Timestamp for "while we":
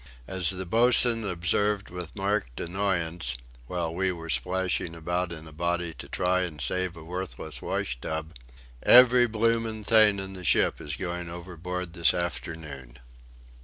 3.67-4.11